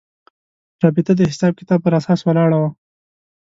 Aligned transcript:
رابطه 0.83 1.13
د 1.15 1.21
حساب 1.31 1.53
کتاب 1.59 1.79
پر 1.83 1.93
اساس 1.99 2.19
ولاړه 2.23 2.57
وه. 2.61 2.69